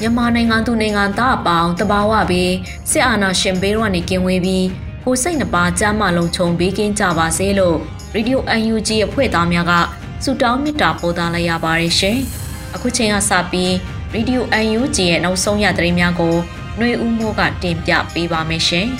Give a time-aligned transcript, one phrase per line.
[0.00, 2.52] မြန်မာနိုင်ငံသူနိုင်ငံသားအပေါင်းတဘာဝပြီး
[2.90, 4.66] စစ်အာဏာရှင်ဘေးကနေကင်းဝေးပြီး
[5.04, 7.76] ကိုစိတ်နှပါကြမ်းမလုံးခြုံပေးကင်းကြပါစေလို့
[8.14, 9.72] ရေဒီယို UNG အဖွဲ့သားများက
[10.22, 12.18] ဆုတောင်းမေတ္တာပို့သလိုက်ရပါတယ်ရှင်။
[12.74, 13.72] အခုချိန်ကစပြီး
[14.14, 14.46] ရေဒီယို
[14.80, 16.34] UNG ရဲ့နောက်ဆုံးရသတင်းများကို
[16.78, 18.86] ຫນွေဦးမိုးကတင်ပြပေးပါမယ်ရှင်။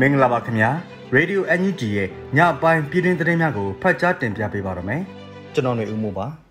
[0.00, 0.70] မင်္ဂလာပါခင်ဗျာ။
[1.16, 5.02] Radio UNG ရဲ့ညပိုင်းပြည်တွင်သတင်းများကိုဖတ်ကြားတင်ပြပေးပါရမယ်။
[5.54, 6.26] ကျွန်တော်ຫນွေဦးမိုးပါ။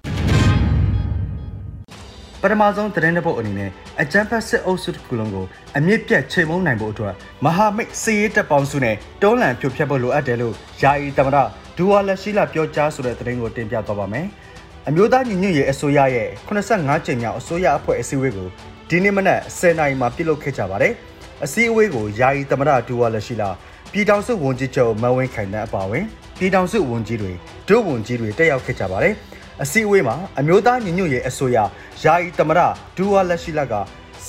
[2.47, 3.71] ပထမဆုံးသတင်းတစ်ပုဒ်အနေနဲ့
[4.03, 7.15] အကြမ်းဖက်စစ်အုပ်စုတစ်ခုလုံးကိုအမြင့်ပြတ်ချိန်မုံနိုင်ဖို့အတွက်
[7.45, 11.37] မဟာမိတ်စီရေးတပ်ပေါင်းစုနဲ့တောလန်ဖြိုဖျက်ဖို့လိုအပ်တယ်လို့ယာယီသမရ
[11.77, 14.27] ဒူဝါလက်ရှိလာပြောကြားဆိုတဲ့သတင်းကိုတင်ပြသွားပါမယ်။
[14.89, 18.49] အမျိုးသားညီညွတ်ရေးအစိုးရရဲ့85ကြိမ်မြောက်အစိုးရအဖွဲ့အစည်းအဝေးကို
[18.89, 20.93] ဒီနေ့မနက်10:00နာရီမှာပြုလုပ်ခဲ့ကြပါတယ်။
[21.45, 23.51] အစည်းအဝေးကိုယာယီသမရဒူဝါလက်ရှိလာ
[23.93, 26.05] ပြည်ထောင်စုဝန်ကြီးချုပ်မန်ဝင်းခိုင်တန်းအပါအဝင်
[26.39, 27.33] ပြည်ထောင်စုဝန်ကြီးတွေ
[27.69, 29.15] ဒုဝန်ကြီးတွေတက်ရောက်ခဲ့ကြပါတယ်။
[29.63, 31.59] အစည်းအဝေးမှာအမျိုးသားညီညွတ်ရေးအစိုးရ
[32.03, 32.61] ယာယီသမရ
[32.97, 33.75] ဒူဝါလက်ရှိလက်က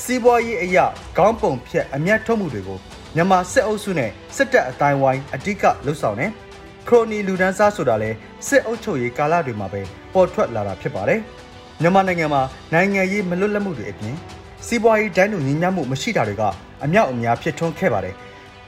[0.01, 0.85] စီးပွားရေးအရာ
[1.17, 2.77] ခေါင်းပုံဖြတ်အမျက်ထုတ်မှုတွေကို
[3.16, 6.27] မြန်မာစစ်အုပ်စုနဲ့စစ်တပ်အတိုင်းဝိုင်းအဓိကလှုပ်ဆောင်နေ
[6.88, 8.09] ခရိုနီလူဒန်းစားဆိုတာလဲ
[8.47, 9.81] စစ်အုပ်ချုပ်ရေးကာလတွေမှာပဲ
[10.13, 11.19] ပေါ်ထွက်လာတာဖြစ်ပါတယ်
[11.81, 12.41] မြန်မာနိုင်ငံမှာ
[12.73, 14.16] နိုင်ငံရေးမလွတ်လပ်မှုတွေအပြင်
[14.67, 16.44] စီးပွားရေးဒိုင်းတူညီမျှမှုမရှိတာတွေက
[16.83, 18.16] အမြောက်အများဖြစ်ထွန်းခဲ့ပါတယ်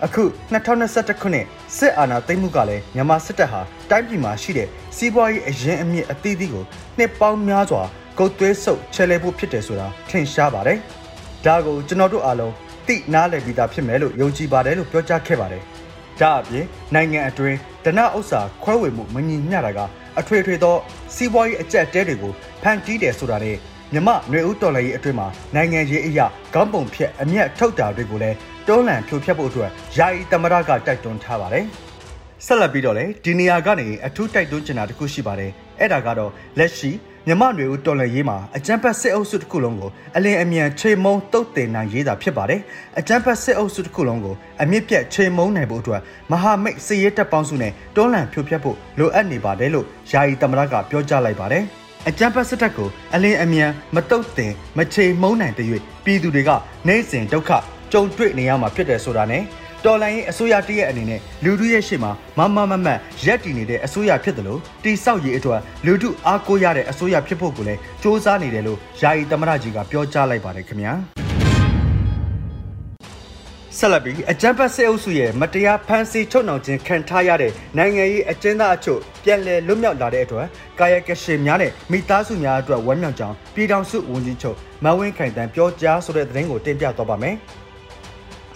[0.05, 1.45] အခု2021ခုနှစ်
[1.77, 6.65] စစ်အာဏာသိမ်းမှုကလည်းမြန်မာစစ်တပ်ဟာတိုင်းပြည်မှာရှိတဲ့စီးပွားရေးအရင်အမြင့်အသီးသီးကို
[6.97, 7.81] နှစ်ပေါင်းများစွာ
[8.19, 10.77] ကုတ်သွဲဆုပ်ချဲလဲဖို့ဖြစ်တယ်ဆိုတာထင်ရှားပါတယ်။
[11.45, 12.53] ဒါကိုကျွန်တော်တို့အားလုံး
[12.87, 15.63] သိနားလည်ပြီးသားဖြစ်မယ်လို့ယုံကြည်ပါတယ်လို့ပြောကြားခဲ့ပါတယ်။
[16.19, 19.79] ဒါအပြင်နိုင်ငံအတွင်းဒဏဥစ္စာခွဲဝေမှုမညီမျှတာက
[20.19, 20.75] အထွေထွေသော
[21.15, 22.33] စီးပွားရေးအကျက်တဲတွေကို
[22.63, 23.57] ဖန်တီးတယ်ဆိုတာနဲ့
[23.93, 28.37] မြမຫນွေဦးတော်လှန်ရေးအတွင်းမှာနိုင်ငံရေးအရာခေါင်းပုံဖြတ်အမျက်ထုတ်တာတွေကိုလည်း
[28.67, 31.65] တွန်းလှန်ဖြိုဖျက်ဖို့အတွက်ယာယီသမရကတိုက်တွန်းထားပါတယ်။
[32.45, 36.91] ဆက်လက်ပြီးတော့လည်းဒီနေရာကနေအထူးတိုက်တွန်းချင်တာတခုရှိပါတယ်။အဲ့ဒါကတော့လက်ရှိ
[37.27, 42.61] မြမနွေဦးတော်လှန်ရေးမှာအကြမ်းဖက်စစ်အုပ်စုတစ်ခုလုံးကိုအလင်းအမြန်ချိန်မုံတုတ်တင်နိုင်ရေးတာဖြစ်ပါတယ်။
[42.99, 46.01] အကြမ်းဖက်စစ်အုပ်စုတစ်ခုလုံးကိုအမြင့်ပြတ်ချိန်မုံနိုင်ဖို့အတွက်
[46.31, 51.63] မဟာမိတ်စစ်ရေးတပ်ပေါင်းစုနဲ့တွန်းလှန်ဖြိုဖျက်ဖို့လိုအပ်နေပါတယ်လို့ယာယီသမရကပြောကြားလိုက်ပါတယ်။
[52.07, 55.67] အကြမ်းဖက်စစ်တပ်ကိုအလင်းအမြန်မတုတ်တင်မချေမုန်းနိုင်တဲ့၍
[56.05, 56.49] ပြည်သူတွေက
[56.87, 57.51] နိုင်စဉ်ဒုက္ခ
[57.93, 59.43] ကြုံတွေ့နေရမှာဖြစ်တယ်ဆိုတာနဲ့
[59.85, 70.93] တော်လိုင်းရဲ့အစိုးရတရက်အနေနဲ့လူထုရဲ့ရှေ့မှာမမမမတ်ရက်တည်နေတဲ့အစိုးရဖြစ်တယ်လို့တိဆောက်ရေးအတွက်လူထုအားကိုးရတဲ့အစိုးရဖြစ်ဖို့ကိုလည်းစ조사နေတယ်လို့ယာယီသမရကြီးကပြောကြားလိုက်ပါတယ်ခင်ဗျာ
[73.77, 80.47] ဆက်လက်ပြီးအကြံဖတ်စေအုပ်စုရဲ့မတရားဖမ်းဆီးချုပ်နှောင်ခြင်းခံထားရတဲ့နိုင်ငံရေးအကျဉ်းသားအချို့ပြန်လည်လွတ်မြောက်လာတဲ့အတွက်
[80.79, 87.35] ကာယကရှင်များနဲ့မိသားစုများအတွက်ဝမ်းမြောက်ကြောင်းပြည်ထောင်စုဝန်ကြီးချုပ်မဝင်းခိုင်တန်းပြောကြားဆိုတဲ့သတင်းကိုတင်ပြသွားပါမယ်။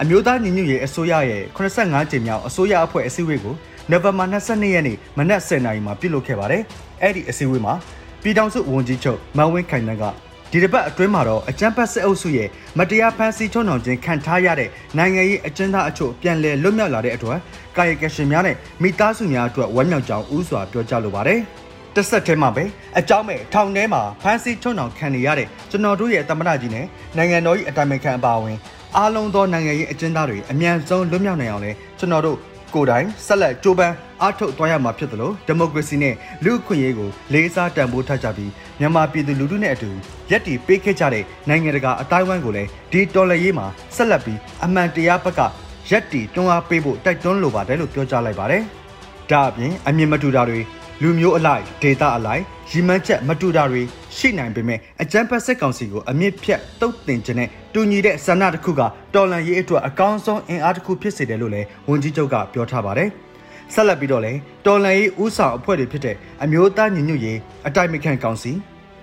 [0.03, 3.55] အမျိုးသားညီညွတ်ရေးအစိုးရရဲ့85ကြိမ်မြောက်အစိုးရအဖွဲ့အစည်းအဝေးကို
[3.91, 6.63] နိုဝင်ဘာ22ရက်နေ့မနက်10:00နာရီမှာပြုလုပ်ခဲ့ပါတယ်။
[7.01, 7.73] အဲ့ဒီအစည်းအဝေးမှာ
[8.21, 10.03] ပြည်ထောင်စုဝန်ကြီးချုပ်မဝင်းခိုင်တန်းက
[10.51, 17.37] ဒီတစ်ပတ်အတွင်းမှာတော့အကြမ်းဖက်စစ်အုပ်စုရဲ့မတရားဖမ်းဆီးချုံနှောင်ခြင်းခံထားရတဲ့နိုင်ငံရေးအကျဉ်းသားအချို့ပြန်လည်လွတ်မြောက်လာတဲ့အတွက်
[17.77, 21.39] ကာယကရှင်များနဲ့မိသားစုများအတွက်ဝမ်းမြောက်ကြောင်းဥစွာပြောကြားလိုပါတယ်။
[21.95, 22.63] တစ်ဆက်တည်းမှာပဲ
[22.99, 26.85] အကြောင်းမဲ့ထောင်ထဲမှာဖမ်းဆီးချုံနှောင်ခံနေရတဲ့ကျွန်တော်တို့ရဲ့သမ္မတကြီးနဲ့
[27.17, 28.57] နိုင်ငံတော်၏အတိုင်ပင်ခံအပါအဝင်
[28.97, 32.37] အားလုံးသောနိုင်ငံရေးအကျဉ်းသားတွေအမြန်ဆုံးလွတ်မြောက်နိုင်အောင်လဲကျွန်တော်တို့
[32.73, 36.15] ကိုယ်တိုင်ဆက်လက်ကြိုးပမ်းအားထုတ်သွားရမှာဖြစ်တယ်လို့ဒီမိုကရေစီနဲ့
[36.45, 39.89] လူ့အခွင့်အရေးကိုလေးစားတန်ဖိုးထားကြပြီးမြန်မာပြည်သူလူထုနဲ့အတူ
[40.31, 43.65] ရက်တီပေးခဲ့ကြတဲ့နိုင်ငံတကာအတိုင်းဝိုင်းကိုလည်းဒီတော်လှန်ရေးမှာ
[43.95, 45.41] ဆက်လက်ပြီးအမှန်တရားဘက်က
[45.89, 48.61] ရက်တီတွန်းအားပေးဖို့တိုက်တွန်းလိုပါတယ်လို့ပြောကြားလိုက်ပါတယ်။
[49.31, 50.59] ဒါအပြင်အမြင့်မတူတာတွေ
[51.01, 52.41] လူမျိုးအလိုက်ဒေတာအလိုက်
[52.71, 53.81] ရီမန်းချက်မတူတာတွေ
[54.17, 58.81] ရှိနိုင်ပေမဲ့အကြမ်းဖက်စစ်ကောင်စီကိုအမြင့်ဖြတ်တုတ်တင်ခြင်းနဲ့တူညီတဲ့ဆန္ဒတစ်ခုက
[59.15, 63.09] တော်လန်ရေးအတွက်အကောင်းဆုံးအင်အားတစ်ခုဖြစ်စေတယ်လို့လည်းဝန်ကြီးချုပ်ကပြောထားပါတယ်။
[63.73, 67.37] ဆက်လက်ပြီးတော့လည်းတော်လန်ရေးဦးဆောင်အဖွဲ့တွေဖြစ်တဲ့အမျိုးသားညီညွတ်ရေး
[67.67, 68.51] အတိုင်ပင်ခံကောင်စီ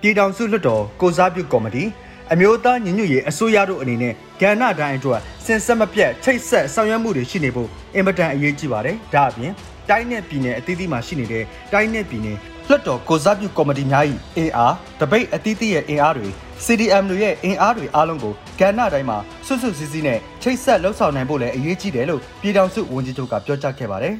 [0.01, 1.83] ပြည်ထောင်စုလွှတ်တော်ကိုစားပြုကော်မတီ
[2.33, 9.53] အမျိုးသားညီညွတ်ရေးအစိုးရတို့အနေနဲ့ကဏ္ဍတိုင်းအတွက်စင်ဆက်မပြတ်ချိတ်ဆက်ဆောင်ရွက်မှုတွေရှိနေဖို့အင်မတန်အရေးကြီးပါတယ်။ဒါအပြင်
[9.89, 12.37] တိုင်းနဲ့ပြည်နယ်အသီးသီးမှာရှိနေတဲ့တိုင်းနဲ့ပြည်နယ်
[12.71, 14.03] လွှတ်တော်ကိုစားပြုကော်မတီများ၏
[14.37, 16.27] အင်အားတပိတ်အသီးသီးရဲ့အင်အားတွေ
[16.65, 24.13] CDM တွေရဲ့အင်အားတွေအားလုံးကိုကဏ္ဍတိုင်းမှာဆွတ်ဆွတ်စည်းစည်းနဲ့ချိတ်ဆက်လှုပ်ဆောင်နိုင်ဖို့လည်းအရေးကြီးတယ်လို့ပြည်ထောင်စုဝန်ကြီးချုပ်ကပြောကြားခဲ့ပါတယ်။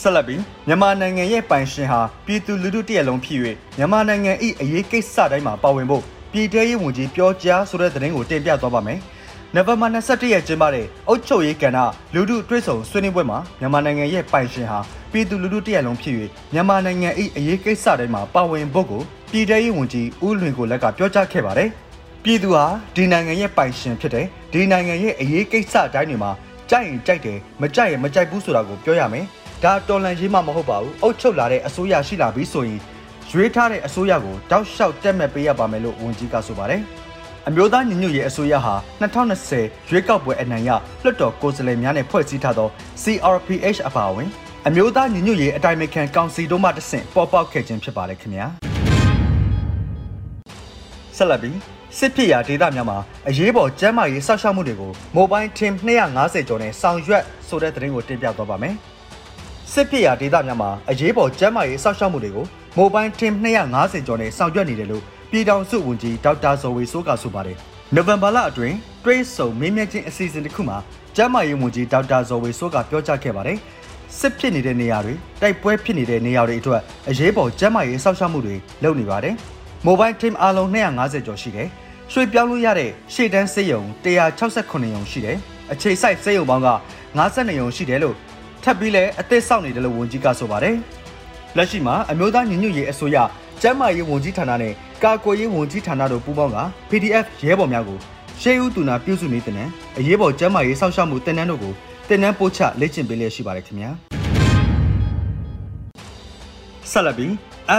[0.00, 3.38] ဆက်လက်ပြီးမြန်မာနိုင်ငံရဲ့ပိုင်ရှင်ဟာပြည်သူလူထုတရက်လုံးဖြစ်၍
[3.78, 8.98] မြန်မာနိုင်ငံ၏အရေးကိစ္စတိုင်းမှာပါဝင်ဖို့ပြည်ထရေးဝန်ကြီးပြောကြားဆိုတဲ့သတင်းကိုတင်ပြသွားပါမယ်။
[9.54, 11.78] နိုဝင်ဘာ21ရက်ကျင်းပတဲ့အုပ်ချုပ်ရေးကဏ္ဍ
[12.14, 14.78] လူထုတွဲဆောင်ဆွေးနွေးပွဲမှာမြန်မာနိုင်ငံရဲ့ပိုင်ရှင်ဟာ
[15.12, 16.14] ပြည်သူလူထုတရက်လုံးဖြစ်၍
[16.52, 19.02] မြန်မာနိုင်ငံ၏အရေးကိစ္စတိုင်းမှာပါဝင်ဖို့ကို
[19.32, 21.68] ပြည်ထရေးဝန်ကြီးဦးလွင်ကိုလက်ကပြောကြားခဲ့ပါတယ်။
[22.24, 22.64] ပြည်သူဟာ
[22.96, 26.30] ဒီနိုင်ငံရဲ့ပိုင်ရှင်ဖြစ်တယ်။ဒီနိုင်ငံရဲ့အရေးကိစ္စတိုင်းတွေမှာ
[26.70, 29.24] ကြိုက်ရင်ကြိုက်တယ်မကြိုက်ရင်မကြိုက်ဘူးဆိုတာကိုပြောရမယ်။
[29.64, 32.80] ဒါတော်လန်ရေးမှမဟုတ်ပါဘူးအုပ်ချုပ်လာတဲ့အစိုးရရှိလာပြီဆိုရင်
[33.30, 36.82] ရွေးထားတဲ့အစိုးရကိုတောက်လျှောက်တက်မဲ့ပေးရပါမယ်လို့ဝန်ကြီးကဆိုပါတယ်
[37.48, 40.70] အမျိုးသားညီညွတ်ရေးအစိုးရဟာ2020ရွေးကောက်ပွဲအနိုင်ရ
[41.02, 42.68] လွှတ်တော်ကိုယ်စားလှယ်များနဲ့ဖွဲ့စည်းထားသော
[43.02, 44.28] CRPH အပါအဝင်
[44.66, 48.46] အမျိုးသားညီညွတ်ရေးအတိုင်းအခံကောင်စီတို့မှတဆင့်ပေါ်ပေါက်ခဲ့ခြင်းဖြစ်ပါတယ်ခင်ဗျာ
[51.16, 51.58] ဆက်လက်ပြီး
[51.98, 52.98] စစ်ဖြစ်ရာဒေသများမှာ
[53.28, 55.72] အရေးပေါ်ကျန်းမာရေးစောင့်ရှောက်မှုတွေကို Mobile Team
[56.12, 58.74] 250ကျော်နဲ့ဆောင်ရွက်ဆိုတဲ့သတင်းကိုတင်ပြသွားပါမယ်။
[59.72, 62.46] စစ်ဖြစ်ရာဒေသများမှာအရေးပေါ်ကျန်းမာရေးစောင့်ရှောက်မှုတွေကို
[62.78, 63.32] Mobile Team
[63.74, 67.56] 250ကျော်နဲ့ဆောင်ရွက်နေတယ်လို့ ပြည်ထောင်စုဝန်ကြီးဒေါက်တာဇော်ဝေဆိုးကဆိုပါတယ်။
[67.94, 70.78] နိုဝင်ဘာလအတွင်းတွဲဆုံမင်းမြတ်ချင်းအစီအစဉ်တစ်ခုမှာ
[71.16, 73.58] ကျန်းမာရေးဝန်ကြီးဒေါက်တာဇော်ဝေဆိုးကပြောကြားခဲ့ပါတယ်။
[74.18, 79.34] စစ်ဖြစ်နေတဲ့နေရာတွေတိုက်ပွဲဖြစ်နေတဲ့နေရာတွေအတွက်အရေးပေါ်ကျန်းမာရေးစောင့်ရှောက်မှုတွေလုပ်နေပါတယ်။
[79.86, 81.68] Mobile Team အားလုံး250ကျော်ရှိတယ်။
[82.12, 85.36] ရွှေ့ပြောင်းလို့ရတဲ့ရှေ့တန်းစေယုံ168ရုံရှိတယ်။
[85.72, 86.68] အခြေစိုက်စေယုံပေါင်းက
[87.18, 88.16] 52ရုံရှိတယ်လို့
[88.62, 90.76] ထပ်ပြီးလည်းအသစ်ဆောက်နေတယ်လို့ဝန်ကြီးကဆိုပါတယ်။
[91.56, 93.16] လက်ရှိမှာအမျိုးသားညီညွတ်ရေးအစိုးရ
[93.62, 94.74] ကျန်းမာရေးဝန်ကြီးဌာနနဲ့
[95.04, 96.58] ကာကွယ်ရေးဝန်ကြီးဌာနတို့ပူးပေါင်းက
[96.90, 97.98] PDF ရဲဘော်များကို
[98.40, 99.68] ရှေးဦးတူနာပြုစုနေတဲ့
[99.98, 101.74] အရေးပေါ်ကျန်းမာရေးစောင့်ရှောက်မှုတင်နန်းတို့ကို
[102.08, 103.90] တင်နန်းပို့ချလေ့ကျင့်ပေးလျက်ရှိပါတယ်ခင်ဗျာ။
[106.90, 107.32] ဆက်လက်ပြီး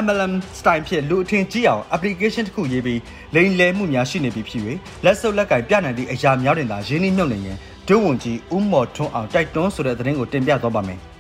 [0.04, 3.00] MLM style ဖြင့်လူအထင်ကြီးအောင် application တစ်ခုရေးပြီး
[3.36, 4.64] လိမ်လည်မှုများရှိနေပြီဖြစ်၍
[5.06, 7.58] လက်စုပ်လက်ကင်ပြနိုင်သည့်အရာများတွင်သာရင်းနှီးမြှုပ်နှံရန်
[7.88, 11.02] ဒုဝန်ကြီးဦးမော်ထွန်းအောင်တိုက်တွန်းဆိုတဲ့သတင်းကိုတင်ပြသွားပါမယ်။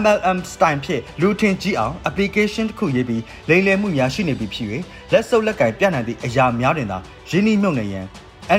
[0.00, 4.68] MLM style ဖြင့်လူထင်ကြီးအောင် application တစ်ခုရေးပြီးလိမ်လည်မှုများရှိနေပြီဖြစ်၍
[5.12, 6.98] လက်စုပ်လက်ကင်ပြနိုင်သည့်အရာများတွင်သာ
[7.30, 8.06] ရင်းနှီးမြှုပ်နှံရန်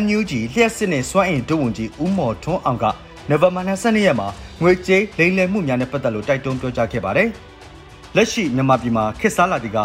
[0.02, 2.86] NUG လျှက်စစ်နဲ့စွမ်းအင်ဒုဝန်ကြီးဦးမော်ထွန်းအောင်က
[3.30, 4.28] နိုဝင်ဘာ22ရက်မှာ
[4.62, 7.30] ငွေကြေးလိမ်လည်မှုများနဲ့ပတ်သက်လို့တိုက်တွန်းပြောကြားခဲ့ပါတယ်။
[8.16, 9.80] လက်ရှိမြန်မာပြည်မှာခေတ်စားလာသည့်က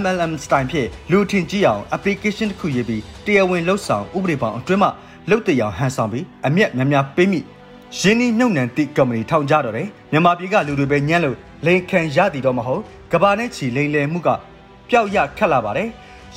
[0.00, 4.88] MLM style ဖြင့်လူထင်ကြီးအောင် application တစ်ခုရေးပြီးတရားဝင်လှုပ်ဆောင်ဥပဒေပေါင်းအတွင်းမှ
[5.30, 7.40] လုတ်တရောင်ဟန်ဆောင်ပြီးအမျက်များများပေးမိ
[7.96, 11.36] ရင်းနှီးမြုပ်နှံသည့်ကုမ္ပဏီထောင်ကြတော့တယ်မြန်မာပြည်ကလူတွေပဲညှက်လို့
[11.66, 12.82] လိန်ခံရသည်တော့မဟုတ်
[13.12, 14.28] ကဘာနဲ့ချီလိန်လယ်မှုက
[14.90, 15.88] ပျောက်ရခက်လာပါတယ်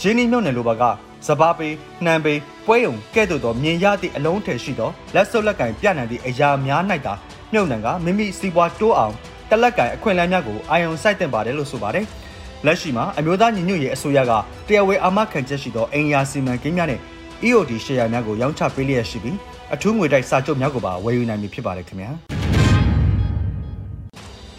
[0.02, 0.84] ရင်းနှီးမြုပ်နှံလိုပါက
[1.28, 1.74] စပားပေး
[2.06, 7.14] နှံပေးပွဲုံကဲ့သို့သောမြင်ရသည့်အလုံးထည်ရှိသောလက်စုပ်လက်ကင်ပြနိုင်သည့်အရာများ၌သာ
[7.54, 9.14] မြုပ်နှံကမိမိစီးပွားတိုးအောင်
[9.50, 12.06] တလက်ကင်အခွင့်အလမ်းများကိုအာယုံစိုက်တင်ပါတယ်လို့ဆိုပါတယ်
[12.66, 14.32] လက်ရှိမှာအမျိုးသားညီညွတ်ရေးအစိုးရက
[14.68, 17.00] တရားဝင်အာမခံချက်ရှိသောအင်ယာစီမံကိန်းများနဲ့
[17.48, 19.38] EOD ရှယ်ယာများကိုရောင်းချပေးလျက်ရှိပြီး
[19.76, 22.10] အထူးငွေတိုက်စာချုပ်များကိုပါဝယ်ယူနိုင်ပြီဖြစ်ပါတယ်ခင်ဗျာ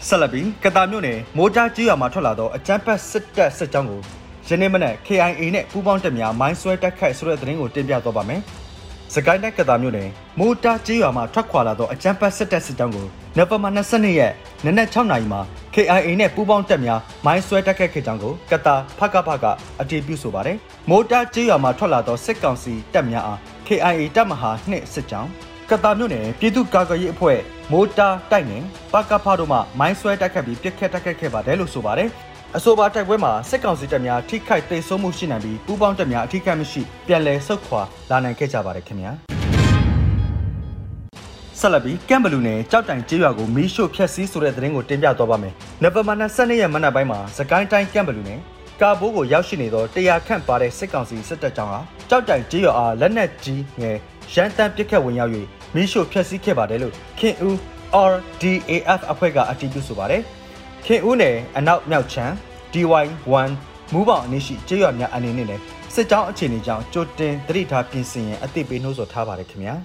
[0.07, 4.01] ဆက်လက်ပြီးကတာမြို့နယ်မိုးတားကြီးရွာမှာထွက်လာသောအကြမ်းဖက်စစ်တပ်စစ်ကြောင်းကို
[4.47, 8.41] ယနေ့မနက် KIA နဲ့ပူးပေါင်းတပ်များမိုင်းဆွဲတိုက်ခိုက်ဆိုတဲ့သတင်းကိုတင်ပြသွားပါမယ်။
[9.15, 14.33] စကိုင်းတိုက်ကတာမြို့နယ်မိုးတားကြီးရွာမှာထွက်ခွာလာသောအကြမ်းဖက်စစ်တပ်စစ်ကြောင်းကိုနိုဝင်ဘာ22ရက်
[14.65, 15.41] နနက်6နာရီမှာ
[15.73, 19.45] KIA နဲ့ပူးပေါင်းတပ်များမိုင်းဆွဲတက်ခတ်ခဲ့ကြောင်းကိုကတာဖကဖက
[19.81, 20.57] အတည်ပြုဆိုပါတယ်။
[20.89, 25.29] မိုတာကျေးရွာမှာထွက်လာသောစစ်ကောင်စီတပ်များအား KIA တပ်မဟာ2စစ်ကြောင်း
[25.69, 27.39] ကတာမြို့နယ်ပြည်သူ့ကာကွယ်ရေးအဖွဲ့
[27.71, 32.09] မိုတာတိုက်နယ်ပကဖတို့မှမိုင်းဆွဲတိုက်ခတ်ပြီးပြစ်ခတ်တိုက်ခတ်ခဲ့ပါတယ်လို့ဆိုပါတယ်။
[32.57, 39.11] အဆိုပါတိုက်ပွဲမှာစစ်ကောင်စီတပ်များထိခိုက်သိမ်းဆုံးမှုရှိနိုင်ပြီးပူးပေါင်းတပ်များအထိခိုက်မရှိပြန်လည်ဆုတ်ခွာလာနိုင်ခဲ့ကြပါတယ်ခင်ဗျာ။
[41.59, 48.39] ဆက်လက်ပြီးကမ်ဘလူနယ်ကြောက်တိုင်ကျေးရွာကိုမီးရှို့ဖျက်ဆီးဆိုတဲ့သတင်းကိုတင်ပြသွားပါမယ်။နိုဝင်ဘာ22ရက်မနက်ပိုင်းမှာစကိုင်းတိုင်းကမ်ဘလူနယ်
[48.81, 51.79] ကာဘိုးကိုရောက်ရှိနေသောတရားခန့်ပါတဲ့စစ်ကောင်စီစစ်တပ်ကြောင်းဟာ
[52.09, 53.97] ကြောက်တိုင်ကျေးရွာအားလက်နက်ကြီးငယ်
[54.33, 55.31] ရန်တမ်းပစ်ခတ်ဝင်ရောက်၍
[55.75, 57.55] မီးရှို့ဖျက်ဆီးခဲ့ပါတယ်လို့ခင်ဦး
[58.11, 60.23] RDAF အဖွဲ့ကအတည်ပြုဆိုပါတယ်။
[60.87, 62.31] ခင်ဦးနယ်အနောက်မြောက်ချမ်း
[62.73, 63.49] DY1
[63.93, 65.61] မူးပေါင်အနည်းရှိကျေးရွာများအနေနဲ့လည်း
[65.93, 69.73] စစ်ကြောင်းအခြေအနေကြောင့်ကြိုတင်တတိထားပြင်ဆင်ရန်အသိပေးနှိုးဆော်ထားပါတယ်ခင်ဗျာ။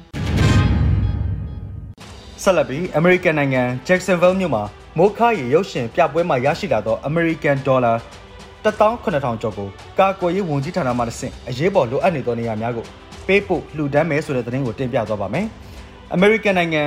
[2.42, 4.62] ဆက်လက်ပြီး American နိုင်ငံ Jacksonville မြို့မှာ
[4.98, 7.96] မိုးခါရီရုပ်ရှင်ပြပွဲမှာရရှိလာသော American Dollar
[8.64, 12.86] 18000ကျော်ကိုကာကွယ်ရေးဝန်ကြီးဌာနမှတဆင့်အရေးပေါ်လိုအပ်နေသောနေရာများကို
[13.26, 15.46] ပေးပို့လှူဒန်းမယ်ဆိုတဲ့သတင်းကိုတင်ပြသွားပါမယ်။
[16.16, 16.82] American နိုင်ငံ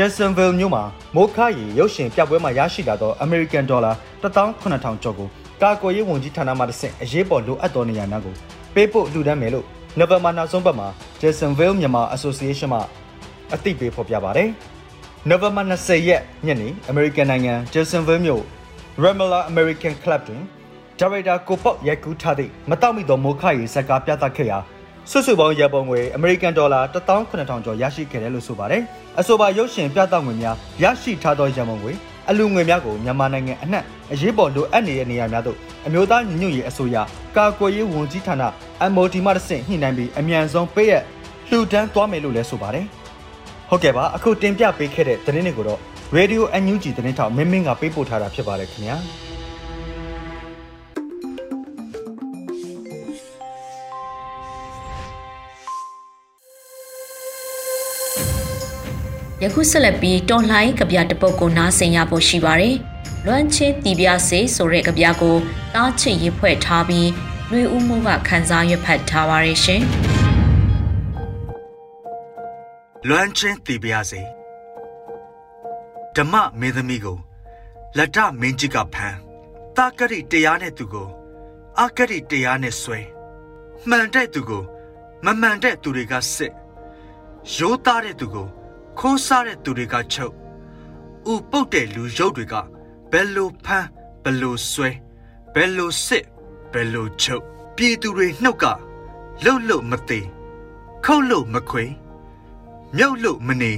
[0.00, 0.82] Jacksonville မြို့မှာ
[1.16, 5.28] မိုခါရီရုပ်ရှင်ပြပွဲမှာရရှိလာသော American Dollar 18000ကျော်ကို
[5.62, 8.34] ကာကွယ်ရေးဝန်ကြီးဌာနမှတစ်ဆင့်အရေးပေါ်လိုအပ်သောနေရာများကို
[8.74, 9.66] ပေးပို့လှူဒန်းမယ်လို့
[10.00, 10.88] November နောက်ဆုံးပတ်မှာ
[11.20, 12.80] Jacksonville မြန်မာ Association မှ
[13.54, 14.48] အသိပေးဖော်ပြပါတယ်။
[15.30, 18.42] November 20ရက်ညနေ American နိုင်ငံ Jacksonville မြို့
[19.02, 20.42] Ramala American Club တွင်
[21.00, 24.58] ဒါရိုက်တာကိုပေါ့ရိုက်ကူးထားသည့်မတောက်မိသောမိုခါရီဇက်ကပြသခဲ့ရာ
[25.12, 28.82] စုစုပေါင်းရပုံငွေအမေရိကန်ဒေါ်လာ18000ကျော်ရရှိခဲ့တယ်လို့ဆိုပါတယ်။
[29.20, 31.92] အဆိုပါရုပ်ရှင်ပြသငွေများရရှိထားသောရပုံငွေ
[32.28, 36.96] အလူငွေများကိုမြန်မာနိုင်ငံအနှံ့အရေးပေါ်လိုအပ်နေတဲ့နေရာများသို့အမျိုးသားညီညွတ်ရေးအစိုးရ
[37.36, 38.34] ကာကွယ်ရေးဝန်ကြီးဌာန
[38.92, 40.92] MOD မှတဆင့်ညှိနှိုင်းပြီးအမြန်ဆုံးပေးရ
[41.48, 42.86] လှူဒန်းသွားမယ်လို့လည်းဆိုပါတယ်။
[43.68, 45.80] ဟုတ်ကဲ့ပါအခုတင်ပြပေးခဲ့တဲ့သတင်းတွေကိုတော့
[46.16, 48.98] Radio NUG သတင်းထောက်မင်းမင်းကပေးပို့ထားတာဖြစ်ပါတယ်ခင်ဗျာ။
[59.42, 62.76] ယခုဆက်လက်ပြီးတော်လှိုင်းကဗျာတပုတ်ကိုနားဆင်ရဖို့ရှိပါတယ်။
[63.26, 65.36] လွမ်းချင်းတီပြစေဆိုတဲ့ကဗျာကို
[65.74, 67.08] တားချစ်ရေးဖွဲ့ထားပြီး
[67.50, 69.82] နှွေဦးမိုးကခန်းစားရွက်ဖတ်ထားပါရဲ့ရှင်။
[73.08, 74.20] လွမ်းချင်းတီပြစေ
[76.16, 77.18] ဓမ္မမင်းသမီးကို
[77.96, 79.16] လက်တမင်းကြီးကဖမ်း
[79.76, 81.08] တာကတိတရားနဲ့သူကို
[81.80, 82.98] အကတိတရားနဲ့ဆွဲ
[83.88, 84.62] မှန်တဲ့သူကို
[85.24, 86.52] မမှန်တဲ့သူတွေကစစ်
[87.54, 88.48] ရိုးသားတဲ့သူကို
[89.00, 90.34] ခိုးစားတဲ့သူတွေကချုပ်
[91.32, 92.54] ဥပုတ်တဲ့လူရုပ်တွေက
[93.12, 93.88] ဘယ်လိုဖမ်း
[94.24, 94.90] ဘယ်လိုဆွဲ
[95.54, 96.24] ဘယ်လိုစစ်
[96.72, 97.42] ဘယ်လိုချုပ်
[97.76, 98.64] ပြည်သူတွေနှုတ်က
[99.44, 100.26] လှုပ်လှုပ်မသေး
[101.04, 101.84] ခုတ်လို့မခွေ
[102.96, 103.72] မြုပ်လို့မနေ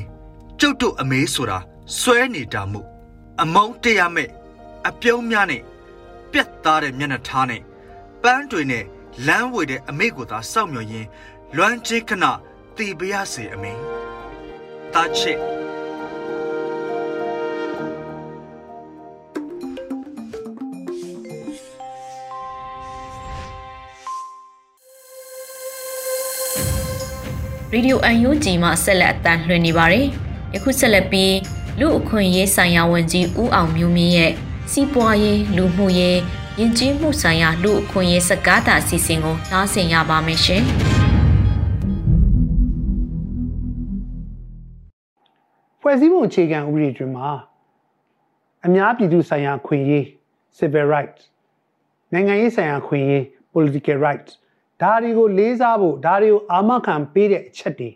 [0.60, 1.58] ကျုပ်တို့အမေးဆိုတာ
[1.98, 2.80] ဆွဲနေတာမှု
[3.40, 4.28] အမုန်းတရားမဲ့
[4.88, 5.62] အပြုံးများနဲ့
[6.32, 7.62] ပြက်သားတဲ့မျက်နှာထားနဲ့
[8.22, 8.84] ပန်းတွေနဲ့
[9.26, 11.08] လမ်းဝေတဲ့အမေကိုသာစောင့်မျှော်ရင်း
[11.56, 12.24] လွမ်းချင်းခဏ
[12.76, 13.99] တီးပြရစေအမေ
[14.94, 15.38] တာချစ်
[27.72, 30.06] ရေဒီယိုအန်ယူဂျီမှဆက်လက်အတန်းလွှင့်နေပါတယ်။
[30.54, 31.34] ယခုဆက်လက်ပြီး
[31.80, 34.32] လူအခွင့်ရေးဆိုင်ရာဝန်ကြီးဦးအောင်မျိုးမြင့်ရဲ့
[34.70, 36.18] စီးပွားရေးလူမှုရေး
[36.58, 40.64] ယဉ်ကျေးမှုဆိုင်ရာလူအခွင့်ရေးစကားတာအစီအစဉ်ကိုနားဆင်ရပါမယ်ရှင်။
[45.90, 47.28] ဖွဲ့စည်းပုံအခြေခံဥပဒေတွင်မှာ
[48.66, 50.04] အများပြည်သူဆိုင်ရာခွင့်ရေး
[50.58, 51.22] civil rights
[52.12, 53.22] နိုင်ငံရေးဆိုင်ရာခွင့်ရေး
[53.54, 54.32] political rights
[54.82, 57.90] ဒါတွေကိုလေးစားဖို့ဒါတွေကိုအာမခံပေးတဲ့အချက်တွေ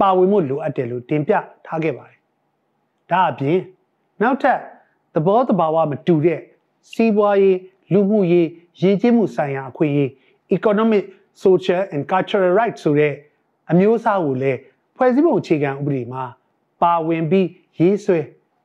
[0.00, 1.34] ပါဝင်မှုလိုအပ်တယ်လို့တင်ပြ
[1.66, 2.20] ထားခဲ့ပါတယ်။
[3.10, 3.58] ဒါအပြင်
[4.22, 4.58] နောက်ထပ်
[5.14, 6.40] သဘောတဘာဝမတူတဲ့
[6.92, 7.58] စီးပွားရေး
[7.92, 8.48] လူမှုရေး
[8.82, 10.10] ရည်ကြည်မှုဆိုင်ရာအခွင့်အရေး
[10.56, 11.04] economic
[11.44, 13.14] social and cultural rights ဆိုတဲ့
[13.70, 14.58] အမျိုးအစားကိုလည်း
[14.96, 16.24] ဖွဲ့စည်းပုံအခြေခံဥပဒေမှာ
[16.84, 17.46] ပါဝင်ပြီး
[17.78, 18.20] ရေးဆွဲ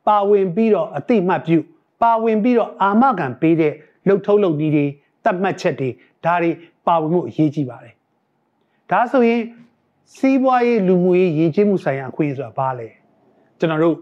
[0.08, 1.58] ပါဝင်ပြီးတော့အတိမတ်ပြု
[2.02, 3.74] ပါဝင်ပြီးတော့အာမခံပေးတဲ့
[4.08, 4.86] လှုပ်ထုံးလုပ်နည်းတွေ
[5.26, 5.90] တတ်မှတ်ချက်တွေ
[6.26, 6.52] ဒါတွေ
[6.88, 7.94] ပါဝင်မှုအရေးကြီးပါတယ်
[8.92, 9.42] ဒါဆိုရင်
[10.16, 12.88] စီးပွားရေးလူမှုရေးရည်ကြည်မှုဆိုင်ရာအခွင့်အရေးဆိုတာဘာလဲ
[13.60, 13.96] ကျွန်တော်တို့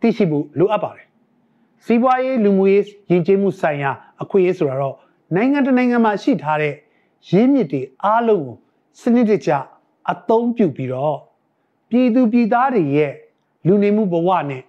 [0.00, 1.06] သိရှိဖို့လိုအပ်ပါတယ်
[1.84, 3.90] စီးပွားရေးလူမှုရေးရည်ကြည်မှုဆိုင်ရာ
[4.22, 4.96] အခွင့်အရေးဆိုတာတော့
[5.34, 6.74] နိုင်ငံတကာနိုင်ငံမှာရှိထားတဲ့
[7.30, 8.56] ရင်းမြစ်တွေအားလုံးကို
[9.00, 9.50] စနစ်တကျ
[10.10, 11.18] အသုံးပြုပြီးတော့
[11.90, 13.12] ပြည်သူပြည်သားတွေရဲ့
[13.66, 14.62] လူနေမှုဘဝနဲ့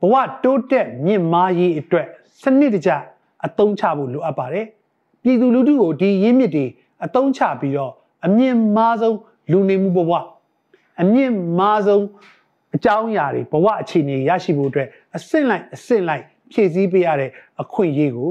[0.00, 2.06] ဘဝတိုးတက်မြင့်မားရေးအတွက်
[2.42, 2.90] စနစ်တကျ
[3.46, 4.66] အသုံးချဖို့လိုအပ်ပါတယ်
[5.22, 6.66] ပြည်သူလူထုကိုဒီရင်းမြစ်တွေ
[7.04, 7.92] အသုံးချပြီးတော့
[8.26, 9.18] အမြင့်မားဆုံး
[9.50, 10.12] လူနေမှုဘဝ
[11.02, 12.04] အမြင့်မားဆုံး
[12.76, 17.30] အကြောင်းအရာတွေဘဝအခြေအနေရရှိဖို့အတွက်အဆင့်လိုက်အဆင့်လိုက်ဖြည့်ဆည်းပေးရတဲ့
[17.62, 18.30] အခွင့်အရေးကို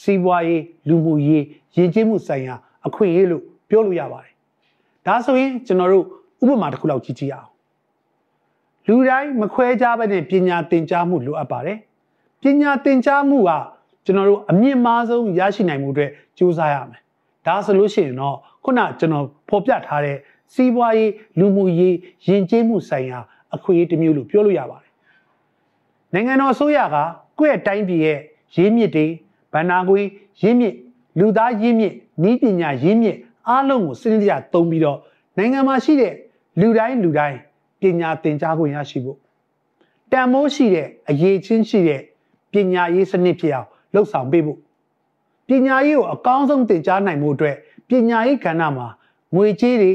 [0.00, 1.44] စီးပွားရေးလူမှုရေး
[1.76, 2.54] ရည်ကြည်မှုဆိုင်ရာ
[2.86, 4.34] အခွင့်အရေးလို့ပြောလို့ရပါတယ်
[5.06, 6.04] ဒါဆိုရင်ကျွန်တော်တို့
[6.42, 7.48] ဥပမာတစ်ခုလောက်ကြည့်ကြည့်အောင်
[8.88, 11.78] လူတိုင်းမခွဲခြားဘဲနဲ့ပညာသင်ကြားမှုလိုအပ်ပါတယ်
[12.42, 13.50] ပညာသင်ကြားမှုက
[14.04, 17.00] ကျွန်တော်တို့အမြင့်မားဆုံးရရှိနိုင်မှုအတွက်ကြိုးစားရမယ်
[17.46, 20.16] ဒါဆိုလို့ရှိရင်တော့ခုနကျွန်တော်ဖော်ပြထားတဲ့
[20.54, 21.94] စီးပွားရေးလူမှုရေး
[22.26, 23.18] ယဉ်ကျေးမှုဆိုင်ရာ
[23.54, 24.90] အခွင့်အရေးတစ်မျိုးလို့ပြောလို့ရပါတယ်
[26.14, 26.96] နိုင်ငံတော်အစိုးရက
[27.38, 28.18] ကိုယ့်ရဲ့တိုင်းပြည်ရဲ့
[28.56, 29.06] ရင်းမြစ်တွေ
[29.52, 30.06] ဗန္နာကွေး
[30.42, 30.74] ရင်းမြစ်
[31.18, 31.92] လူသားရင်းမြစ်
[32.30, 33.16] ဤပညာရင်းမြစ်
[33.48, 34.98] အားလုံးကိုစနစ်တကျသုံးပြီးတော့
[35.38, 36.12] နိုင်ငံမှာရှိတဲ့
[36.60, 37.38] လူတိုင်းလူတိုင်း
[37.80, 39.18] ပညာသင်ကြားခွင့်ရရှိဖို့
[40.12, 42.02] တန်မိုးရှိတဲ့အရေးချင်းရှိတဲ့
[42.52, 44.58] ပညာရေးစနစ်ဖြစ်အောင်လှုပ်ဆောင်ပေးဖို့
[45.48, 47.56] ပညာရေးကိုအကောင်းဆုံးသင်ကြားနိုင်မှုအတွက်
[47.88, 48.88] ပညာရေးကဏ္ဍမှာ
[49.34, 49.92] ငွေကြေးတွေ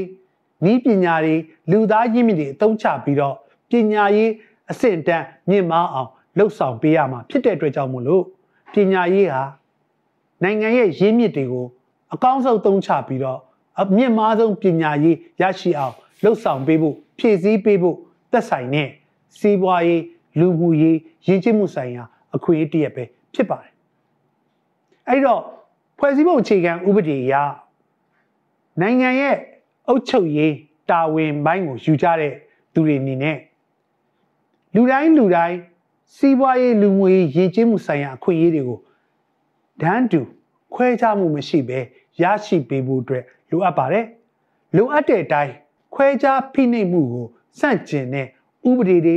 [0.70, 1.34] ဤပညာတွေ
[1.70, 3.34] လူသားရင်းမြစ်တွေအသုံးချပြီးတော့
[3.70, 4.30] ပညာရေး
[4.70, 8.24] အဆင့်တန်းမြင့်မားအောင်လှုပ်ဆောင်ပေးရမှာဖြစ်တဲ့အတွက်ကြောင့်မို့လို့
[8.74, 9.42] ပညာရေးဟာ
[10.42, 11.66] နိုင်ငံရဲ့ရင်းမြစ်တွေကို
[12.14, 13.40] အကောင်းဆုံးသုံးချပြီးတော့
[13.80, 17.96] အမြင့်မားဆုံးပညာရေးရရှိအောင်လှုပ်ဆောင်ပေးဖို့ ဖြည့်ဆည်းပေးဖို့
[18.32, 18.88] သက်ဆိုင်တဲ့
[19.38, 20.02] စီးပွားရေး
[20.38, 22.04] လူမှုရေးရင်းချမှုဆိုင်ရာ
[22.34, 23.04] အခွင့်အရေးတရက်ပဲ
[23.34, 23.72] ဖြစ်ပါတယ်
[25.08, 25.42] အဲ့တော့
[25.98, 27.34] ဖွဲ့စည်းပုံအခြေခံဥပဒေအရ
[28.80, 29.36] နိုင်ငံရဲ့
[29.88, 30.54] အုပ်ချုပ်ရေး
[30.90, 32.32] တာဝန်ပိုင်းကိုယူကြတဲ့
[32.72, 33.38] သူတွေအနေနဲ့
[34.74, 35.58] လူတိုင်းလူတိုင်း
[36.16, 38.78] စီးပွားရေးလူမှုရေးရည်ကျင်းမှုဆိုင်ရာအခွင့်အရေးတွေကို
[39.82, 40.20] ဒန်းတူ
[40.74, 41.78] ခွဲခြားမှုမရှိဘဲ
[42.22, 44.04] ရရှိပေးဖို့အတွက်လိုအပ်ပါတယ်။
[44.76, 45.52] လိုအပ်တဲ့အတိုင်း
[45.94, 47.26] ခွဲခြားဖိနှိပ်မှုကို
[47.60, 48.26] စန့်ကျင်တဲ့
[48.70, 49.16] ဥပဒေတွေ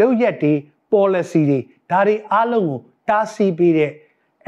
[0.00, 0.52] လုပ်ရက်တွေ
[0.92, 1.58] policy တွေ
[1.90, 3.92] ဒါတွေအားလုံးကိုတားဆီးပေးတဲ့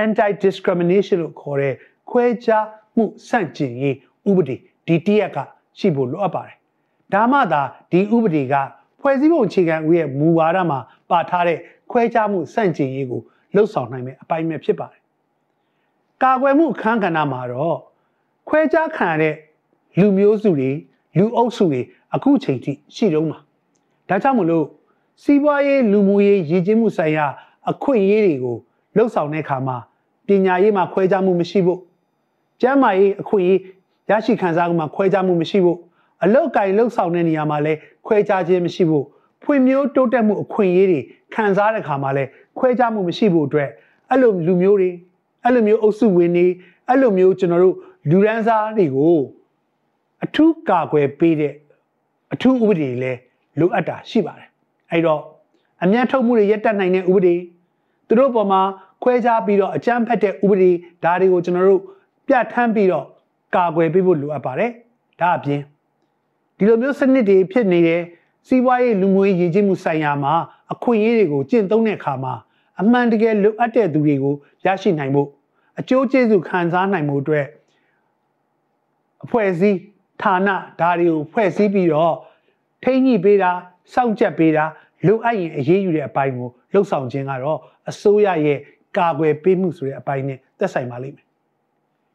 [0.04, 1.74] anti discrimination လို့ခေါ်တဲ့
[2.10, 2.64] ခွဲခြား
[2.96, 3.96] မှုစန့်ကျင်ရေး
[4.28, 4.56] ဥပဒေ
[4.86, 5.38] ဒီတရက်က
[5.78, 6.56] ရှိဖို့လိုအပ်ပါတယ်။
[7.14, 8.54] ဒါမှသာဒီဥပဒေက
[9.00, 10.78] ဖွဲ့စည်းပုံအခြေခံဥရဲ့မူဝါဒမှာ
[11.10, 11.58] ပါထားတဲ့
[11.90, 13.20] ခွဲခြားမှုစန့်ကျင်ရေးကို
[13.54, 15.00] လှုပ်ဆောင်နိုင်မယ့်အပိုင်းပဲဖြစ်ပါတယ်။
[16.22, 17.78] ကာကွယ်မှုအခန်းကဏ္ဍမှာတော့
[18.48, 19.34] ခွဲခြားခံရတဲ့
[19.98, 20.70] လူမျိုးစုတွေ
[21.18, 21.80] လူအုပ်စုတွေ
[22.14, 23.38] အခုချိန်ထိရှိတုံးမှာ။
[24.08, 24.66] ဒါကြောင့်မလို့
[25.22, 27.26] စီးပွားရေးလူမှုရေးရည်ကျင်းမှုဆိုင်ရာ
[27.70, 28.56] အခွင့်အရေးတွေကို
[28.96, 29.76] လှုပ်ဆောင်တဲ့အခါမှာ
[30.26, 31.80] ပညာရေးမှာခွဲခြားမှုမရှိဖို့
[32.60, 33.60] ကျန်းမာရေးအခွင့်အရေး
[34.10, 35.78] ရရှိခံစားမှုမှာခွဲခြားမှုမရှိဖို့
[36.24, 39.04] အလုတ်ကင်လှုပ်ဆောင်တဲ့နေရာမှာလည်းခွဲခြားခြင်းမရှိဖို့
[39.42, 41.00] ဖွံ့ဖြိုးတိုးတက်မှုအခွင့်အရေးတွေ
[41.34, 43.68] ခံစားတဲ့ခါမှာလည်းခွဲခြားမှုမရှိဖို့အတွက်
[44.10, 44.90] အဲ့လိုလူမျိုးတွေ
[45.44, 46.46] အဲ့လိုမျိုးအုပ်စုဝင်တွေ
[46.88, 47.76] အဲ့လိုမျိုးကျွန်တော်တို့
[48.10, 49.18] လူရန်စားတွေကို
[50.24, 51.54] အထူးကာကွယ်ပေးတဲ့
[52.32, 53.18] အထူးဥပဒေလည်း
[53.58, 54.48] လိုအပ်တာရှိပါတယ်
[54.90, 55.22] အဲ့တော့
[55.82, 57.36] အမျက်ထုတ်မှုတွေရပ်တန့်နိုင်တဲ့ဥပဒေ
[58.06, 58.60] သူတို့ပေါ်မှာ
[59.02, 60.70] ခွဲခြားပြီးတော့အကြမ်းဖက်တဲ့ဥပဒေ
[61.04, 61.82] ဒါတွေကိုကျွန်တော်တို့
[62.26, 63.06] ပြဋ္ဌာန်းပြီးတော့
[63.54, 64.70] ကာကွယ်ပေးဖို့လိုအပ်ပါတယ်
[65.20, 65.60] ဒါအပြင်
[66.56, 68.00] ဒီလိုမျိုးစနစ်တွေဖြစ်နေတဲ့
[68.48, 70.34] စီးပွားရေးလူမှုရေးရည်ကြည်မှုဆိုင်ရာမှာ
[70.72, 72.34] အခွင့်အရေးတွေကိုကျင့်သုံးတဲ့အခါမှာ
[72.80, 74.34] အမှန်တကယ်လိုအပ်တဲ့သူတွေကို
[74.66, 75.28] ရရှိနိုင်ဖို့
[75.78, 77.46] အကျိုးကျေးဇူးခံစားနိုင်မှုအတွက်
[79.24, 79.78] အဖွဲ့အစည်း
[80.22, 80.48] ဌာန
[80.80, 82.14] ဒါတွေကိုဖွဲ့စည်းပြီးတော့
[82.84, 83.50] ထိန်းညှိပေးတာ
[83.94, 84.64] စောင့်ကြပ်ပေးတာ
[85.06, 87.58] လိုအပ်ရင်အရေးယူတဲ့အပိုင်းကိုလှုပ်ဆောင်ခြင်းကတော့
[87.90, 88.58] အစိုးရရဲ့
[88.96, 91.26] ကာကွယ်ပေးမှုဆိုတဲ့အပိုင်းနဲ့သက်ဆိုင်ပါလိမ့်မယ်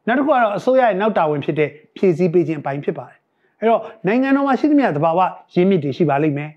[0.08, 3.18] နောက်တစ်ခုကတော့အစိုးရရဲ့နောက်တာဝန်ဖြစ်တဲ့ဖြည့်ဆည်းပေးခြင်းအပိုင်းဖြစ်ပါတယ်
[3.60, 5.20] အဲ့တော့နိုင်ငံတော်မှာရှိသမျှသဘာဝ
[5.56, 6.52] ရင်းမြစ်တွေရှိပါလိမ့်မယ်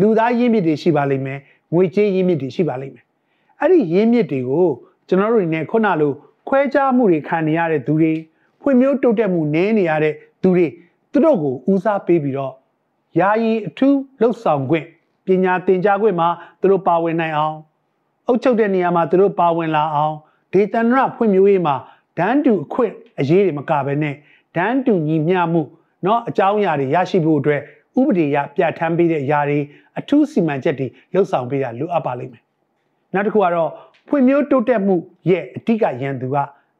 [0.00, 1.38] လူသားရင်းမြစ်တွေရှိပါလိမ့်မယ်
[1.74, 3.04] ငွေကြေးရင်းမြစ်တွေရှိပါလိမ့်မယ်
[3.60, 4.68] အဲ့ဒီရင်းမြစ်တွေကို
[5.08, 6.12] ကျွန်တော်တို့နေခုနလို
[6.48, 8.12] ခွဲခြားမှုတွေခံနေရတဲ့သူတွေ
[8.60, 10.66] ဖွံ့ဖြိုးတိုးတက်မှုနည်းနေရတဲ့သူတွေ
[11.11, 12.53] သူတို့ကိုဦးစားပေးပြီးတော့
[13.19, 14.85] ယာယီအထူးလှုပ်ဆောင်ခွင့်
[15.25, 16.29] ပညာသင်ကြားခွင့်မှာ
[16.61, 17.57] သူတို့ပါဝင်နိုင်အောင်
[18.27, 20.15] အုပ်ချုပ်တဲ့နေရာမှာသူတို့ပါဝင်လာအောင်
[20.53, 21.75] ဒေသန္တရဖွံ့ဖြိုးရေးမှာ
[22.17, 24.15] ဒန်းတူအခွင့်အရေးတွေမကဘဲနဲ့
[24.55, 25.61] ဒန်းတူညီမျှမှု
[26.03, 27.61] เนาะအကြောင်းအရာတွေရရှိဖို့အတွက်
[27.99, 29.59] ဥပဒေရပြဋ္ဌာန်းပေးတဲ့အရာတွေ
[29.99, 32.43] အထူးစီမံချက်တွေလှုပ်ဆောင်ပေးတာလိုအပ်ပါလိမ့်မယ်
[33.13, 33.69] နောက်တစ်ခုကတော့
[34.07, 34.95] ဖွံ့ဖြိုးတိုးတက်မှု
[35.29, 36.35] ရဲ့အဓိကရန်သူက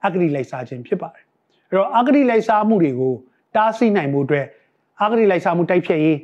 [0.05, 1.23] အဂတိလိုက်စားခြင်းဖြစ်ပါတယ်
[1.69, 3.13] အဲ့တော့အဂတိလိုက်စားမှုတွေကို
[3.54, 4.46] တားဆီးနိုင်မှုအတွက်
[5.00, 6.18] အဂတိလိုက်စားမှုတိုက်ဖျက်ရေး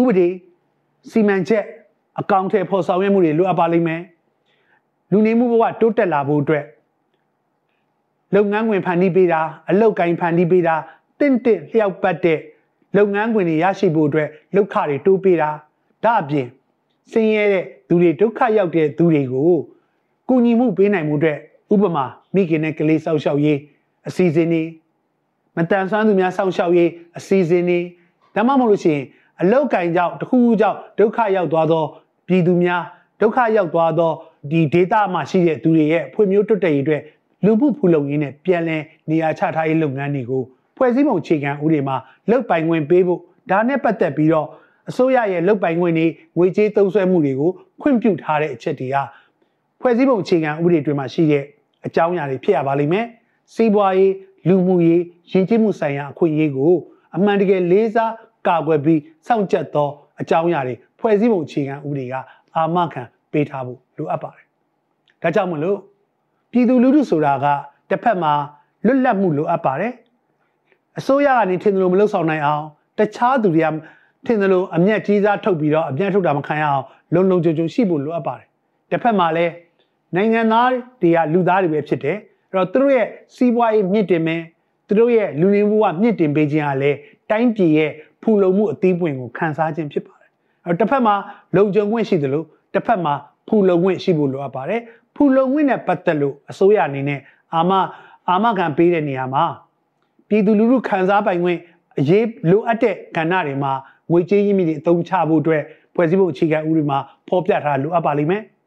[0.00, 0.28] ဥပဒေ
[1.10, 1.64] စီမံချက်
[2.20, 4.02] အကောင့်ထဲပေါ်ဆောင်ရွက်မှုတွေလိုအပ်ပါလိမ့်မယ်
[5.10, 6.64] လူနေမှုဘဝတိုးတက်လာဖို့အတွက်
[8.34, 10.74] လုပ်ငန်းဝင်ဖန်တီးပေးတာအလုပ်ကိုင်ဖန်တီးပေးတာ
[11.18, 12.38] တင့်တင့်လျှောက်ပတ်တဲ့
[12.96, 15.50] လုပ်ငန်းခွင်တွေရရှိဖို့အတွက်လောက်ခတွေတိုးပေးတာ
[16.04, 16.46] ဒါအပြင်
[17.12, 19.58] ဆင်းရဲတဲ့သူတွေဒုက္ခရောက်တဲ့သူတွေကို
[20.28, 21.38] ကူညီမှုပေးနိုင်မှုအတွက်
[21.72, 22.04] ဥပမာ
[22.34, 23.58] မိခင်နဲ့ကလေးစောက်ရှောက်ရေး
[24.08, 24.62] အစီအစဉ်တွေ
[25.60, 27.80] မတန်ဆွမ်းသူများစောင့်ရှောက်ရေးအစီအစဉ်တွေ
[28.34, 29.04] ဒါမှမဟုတ်လို့ရှိရင်
[29.40, 31.84] အလောက်ကင်ကြောင့်တခုခုကြောင့်ဒုက္ခရောက်သွားသော
[32.26, 32.82] ပြည်သူများ
[33.20, 34.12] ဒုက္ခရောက်သွားသော
[34.50, 37.02] ဒီဒေတာမှာရှိတဲ့သူတွေရဲ့ဖွံ့ဖြိုးတိုးတက်ရေးအတွက်
[37.44, 40.42] လူမှုဖူလုံရေးနဲ့ပြန်လည်နေရာချထားရေးလုပ်ငန်းတွေကို
[40.76, 41.96] ဖွဲ့စည်းပုံအခြေခံဥပဒေမှာ
[42.30, 43.20] လုပ်ပိုင်ခွင့်ပေးဖို့
[43.50, 44.48] ဒါနဲ့ပတ်သက်ပြီးတော့
[44.90, 48.96] အစိုးရရဲ့လုပ်ပိုင်ခွင့်တွေငွေကြေးသုံးစွဲမှုတွေကိုခွင့်ပြုထားတဲ့အချက်တွေက
[49.80, 51.44] ဖွဲ့စည်းပုံအခြေခံဥပဒေတွေမှာရှိတဲ့
[51.86, 53.06] အကြောင်းအရာတွေဖြစ်ရပါလိမ့်မယ်။
[53.54, 54.12] စီးပွားရေး
[54.48, 56.74] လူမှုရေးရင်းချမှုဆိုင်ရာအခွင့်အရေးကို
[57.16, 58.12] အမှန်တကယ်လေးစား
[58.46, 59.88] ကာကွယ်ပြီးစောင့်ကြပ်သော
[60.20, 62.14] အကြောင်းအရာတွေဖွဲ့စည်းပုံအခြေခံဥပဒေက
[62.56, 64.44] အာမခံပေးထားဖို့လိုအပ်ပါတယ်။
[65.22, 65.78] ဒါကြောင့်မလို့
[66.52, 67.46] ပြည်သူလူထုဆိုတာက
[67.90, 68.32] တစ်ဖက်မှာ
[68.86, 69.92] လွတ်လပ်မှုလိုအပ်ပါတယ်။
[70.98, 72.64] အစိုးရကနေထင်တယ်လို့မလုပ်ဆောင်နိုင်အောင်
[72.98, 73.68] တခြားသူတွေက
[74.26, 78.46] ထင်တယ်လို့အမျက်ကြီးစားထုတ်ပြီးတော့အမျက်ထုတ်တာမခံရအောင်လုံလုံခြုံခြုံရှိဖို့လိုအပ်ပါတယ်။
[78.90, 79.52] တစ်ဖက်မှာလည်း
[80.16, 80.70] နိုင်ငံသား
[81.02, 82.16] တွေကလူသားတွေပဲဖြစ်တယ်။
[82.52, 84.42] အဲ့တော့သူတို့ရဲ့စီးပွားရေးမြင့်တင်မယ်
[84.86, 86.98] သူတို့ရဲ့လူနေမှုကမြင့်တင်ပေးခြင်းကလည်း
[87.30, 87.90] တိုင်းပြည်ရဲ့
[88.22, 90.30] ဖူလုံမှုအသီးပွင့်ကိုခန်းစားခြင်းဖြစ်ပါတယ်။
[90.66, 91.14] အဲ့တော့တစ်ဖက်မှာ
[91.56, 93.14] လုံခြုံခွင့်ရှိတယ်လို့တစ်ဖက်မှာ
[93.48, 94.80] ဖူလုံခွင့်ရှိဖို့လိုအပ်ပါတယ်။
[95.14, 97.20] ဖူလုံခွင့်နဲ့ပတ်သက်လို့အစိုးရအနေနဲ့
[97.54, 97.72] အာမ
[98.28, 99.44] အာမခံပေးတဲ့နေရာမှာ
[100.28, 101.58] ပြည်သူလူထုခံစားပိုင်ခွင့်
[101.98, 103.72] အရေးလိုအပ်တဲ့ကဏ္ဍတွေမှာ
[104.10, 105.62] ငွေကြေးရင်းမြစ်တွေအသုံးချဖို့အတွက်
[105.94, 108.42] ဖွဲ့စည်းပုံအခြေခံဥပဒေမှာဖော်ပြထားလိုအပ်ပါလိမ့်မယ်။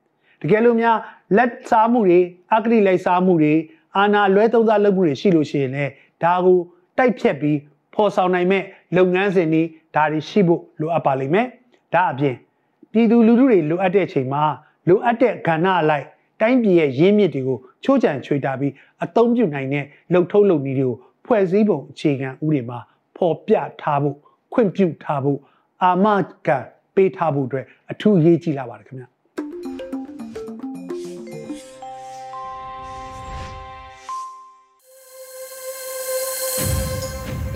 [0.43, 0.97] တကယ်လို့များ
[1.37, 2.19] လက်စားမှုတွေ
[2.53, 3.53] အကတိလိုက်စားမှုတွေ
[3.97, 5.91] အာဏာလွဲသုံးစားလုပ်မှုတွေရှိလို့ရှိရင်လည်း
[6.23, 6.59] ဒါကို
[6.97, 7.57] တိုက်ဖြတ်ပြီး
[7.93, 8.63] ဖော်ဆောင်နိုင်မဲ့
[8.97, 9.63] လုပ်ငန်းစဉ်တွေ
[9.95, 11.47] ဒါတွေရှိဖို့လိုအပ်ပါလိမ့်မယ်။
[11.93, 12.35] ဒါအပြင်
[12.91, 14.43] ပြည်သူလူထုတွေလိုအပ်တဲ့အချိန်မှာ
[14.89, 16.05] လိုအပ်တဲ့ကဏ္ဍအလိုက်
[16.41, 22.79] တိုင်းပြည်ရဲ့ရင်းမြစ်တွေကိုချိုးချံချွေတာပြီးအသုံးပြုနိုင်တဲ့လှုပ်ထုံးလုပ်နည်းတွေကိုဖွဲ့စည်းပုံအခြေခံဥပဒေမှာ
[23.17, 24.17] ဖော်ပြထားဖို့
[24.53, 25.39] ခွင့်ပြုထားဖို့
[25.83, 26.05] အာမ
[26.47, 26.57] ခံ
[26.95, 29.12] ပေးထားဖို့အတွက်အထူးအရေးကြီးလာပါတယ်ခင်ဗျာ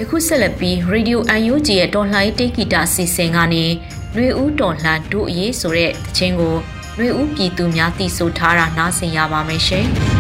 [0.02, 3.66] ယခုဆက်လက်ပြီး Radio UNG ရဲ့တော်လှန်ရေးတေဂီတာစီစဉ်ကနေ
[4.16, 6.56] နှွေဦးတော်လှန်ဒုအရေးဆိုတဲ့တခြင်းကို
[6.98, 9.88] နှွေဦးပြည်သူများတည်ဆိုထားတာနားဆင်ရပါမယ်ရှင်။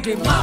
[0.00, 0.41] baby mama.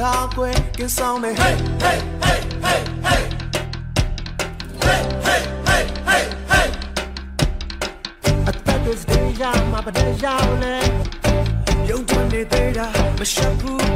[0.00, 3.22] တတိထားခွဲကင်းဆောင်နေ hey hey hey hey hey
[4.84, 6.68] hey hey hey hey hey
[8.48, 9.04] အသက်တွေစ
[9.40, 10.76] ရမှာပတဲ့ရောက်လဲ
[11.88, 13.89] ယုံကြည်နေသေးတာမရှက်ဘူး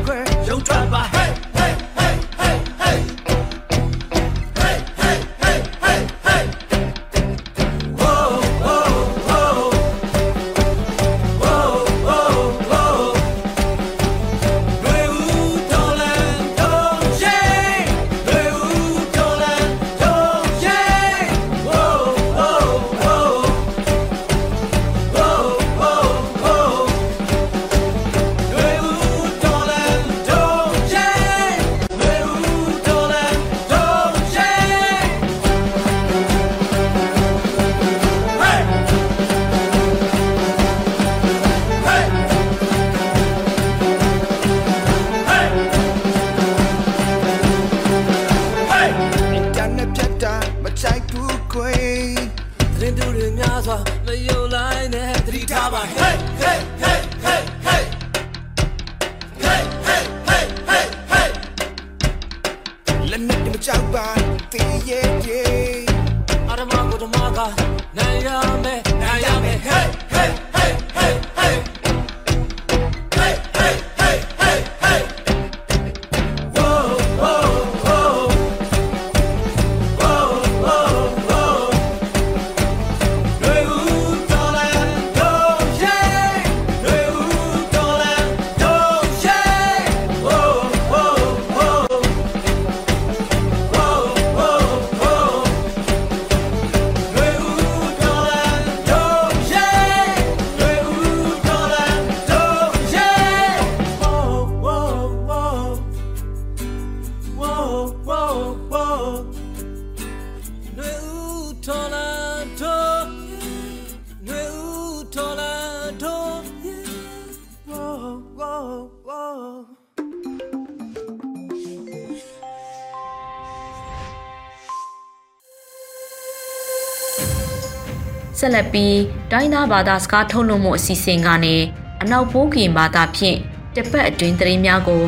[128.45, 128.99] ဆက်လက်ပြီး
[129.33, 131.57] တိုင်းသားဘာသာစကားထုတ်လွှင့်မှုအစီအစဉ်ကနေ
[132.03, 133.39] အနောက်ပိုးကင်ဘာသာဖြင့်
[133.75, 135.03] တပတ်အတွင်းသတင်းများကို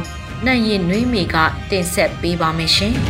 [0.44, 1.36] နှံ့ရင်နှွေးမေက
[1.70, 2.94] တင်ဆက်ပေးပါမယ်ရှင်။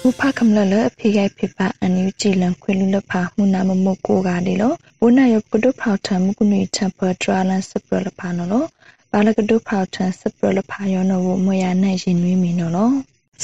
[0.00, 8.64] ဘူဖခမလလအဖေရိုက်ဖေပါအန်ယူကြည်လန်ခွေလူလဖာမှုနာမမကိုကလေလောဘုနာယပဒုဖောက်ထမှုကုနီချပဒရလန်စပရလဖာနော်လော
[9.10, 12.92] ဘာလကဒုဖောက်ထစပရလဖာယောနော်ဝမရနိုင်ရင်နွေးမီနော်လော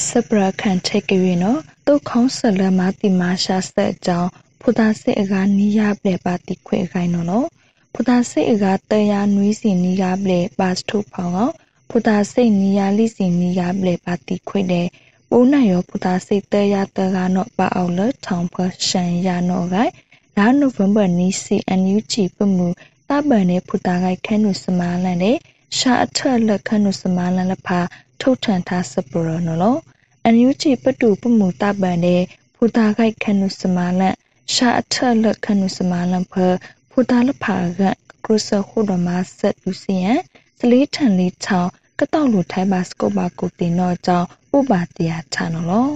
[0.07, 7.45] စပရခန်ထိတ်ကြွေနော်တုတ်ခေါင်းဆလမတိမာရှာစတဲ့အကြောင်းဖုသာစစ်အကနီးရပလေပါတိခွေခိုင်နော်လော
[7.95, 11.55] ဖုသာစစ်အကတရားနွေးစီနီးရပလေပါစထုဖောင်းအောင်
[11.91, 14.87] ဖုသာစိတ်နီးရလိစီနီးရပလေပါတိခွေတဲ့
[15.29, 18.55] ပပိုးနိုင်ရောပူတာစိတ်တဲရတကနော့ပါအောင်လထောင်ဖ
[18.89, 19.93] ရှန်ရနော့ဂိုင်
[20.37, 22.69] လာနိုဗ ెంబర్ နီစီအန်ယူချီပမှု
[23.09, 25.33] တပန်နေဖူတာဂိုင်ခဲနုစမာလန်နေ
[25.79, 27.81] ရှာအထက်လက်ခနုစမာလန်လဖာ
[28.21, 29.77] ထုတ်ထန်ထားစပရနော်လော
[30.25, 32.17] အန်ယူချီပတူပမှုတပန်နေ
[32.57, 34.15] ဖူတာဂိုင်ခနုစမာလန်
[34.55, 36.35] ရှာအထက်လက်ခနုစမာလန်ဖ
[36.91, 37.83] ဖူတာလဖာက
[38.25, 40.21] ကရုဆခုဒမဆက်လူစီယန်
[40.59, 45.89] စလေးထန်လေးချောင်းကတောက်လူထိုင်ပါစကုပါကိုတင်တော့ကြောင်းဥပါတရားချနော်လော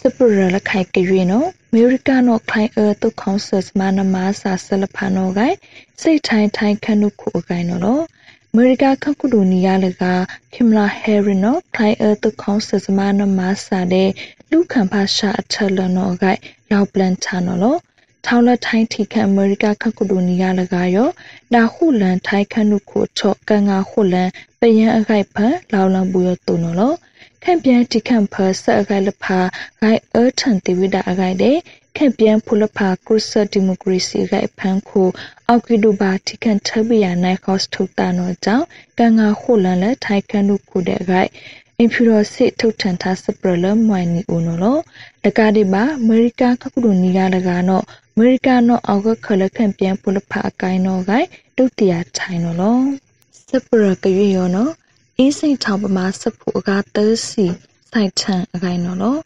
[0.00, 5.56] စပရလခိုင်ကရွေနော်မေရိကနော်ခိုင်အတုခေါဆစ်မနမဆာဆလဖာနော်ဂိုင်
[6.00, 8.13] စိတ်ထိုင်ထိုင်ခနုခုအကိုင်နော်လောအ
[8.58, 10.02] မေရိကခကုဒူနီယာလက
[10.52, 14.10] ခင်မလာဟဲရီနော်ခိုင်အတုခေါဆစ်မနမဆာတဲ့
[14.50, 16.40] လူခံဖာရှာအထလနော်ဂိုင်
[16.72, 17.76] ရောက်ပလန်ချနော်လော
[18.26, 21.08] ထောင်းလက်ထိုင်းထိခန့်အမေရိကခကုဒူနီယာလကရော
[21.54, 24.28] ဒါခုလန်ထိုင်းခန့်နုခုချော့ကန်ငါခုလန်
[24.60, 26.92] ပယံအခိုက်ဖန်လောင်လံပူရတုံနော်လော
[27.42, 29.38] ခန့်ပြန်တိခန့်ဖဆက်အခိုက်လဖာ
[29.80, 31.56] ဂိုင်အထန်တီဝိဒါအခိုက်တဲ့
[31.96, 35.08] ခန့်ပြန်ဖုလဖာကရုစဒီမိုကရေစီဂိုင်ဖန်ခို
[35.48, 38.66] အောက်ကီဒူဘာတိခန့်ထဘီယာနိုင်ခေါစ်ထုတ်တာနော်ကြောင့်
[38.98, 41.30] ကန်ငါခုလန်လက်ထိုင်ခန့်နုခုတဲ့ဂိုင်
[41.78, 44.78] အင်ဖြူရောစစ်ထုတ်ထန်ထားစပရလမွိုင်နီအိုနော်လော
[45.24, 51.26] လကာဒီပါအမေရိကခကုဒူနီကလကနော်အမေရိကနော်အောက်ကခလခန့်ပြန်ဖုလဖာအကိုင်းနော်ဂိုင်
[51.56, 52.78] တုတ်တရာထိုင်နော်လော
[53.48, 54.72] စပရကရွေရောနော်
[55.18, 57.46] အင်းစိန်ထောင်ပမာစဖို့အကားသစီ
[57.90, 59.16] စိုက်ထန်အကိုင်နော်လော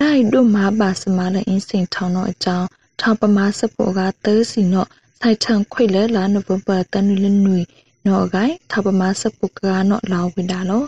[0.00, 2.66] လိုက်တို့မှာပါစမလည်းအင်းစိန်ထောင်တော့အကြောင်း
[3.00, 4.88] ထောင်ပမာစဖို့အကားသစီနော်
[5.20, 7.60] စိုက်ထန်ခွေလဲလာနဘဘတန်လနွေ
[8.06, 10.82] နော်အကိုင်ထောင်ပမာစဖို့ကနော်လောင်းဝင်တာလော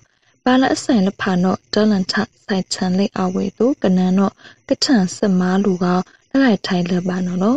[0.44, 2.14] ပါလအဆိုင်လဖာနော်တလန်ထ
[2.44, 4.32] စိုက်ချန်လေးအဝေတို့ကနန်နော်
[4.68, 5.86] ကထန်စမားလူက
[6.40, 7.56] လိုက်ထိုင်လပါနော်လော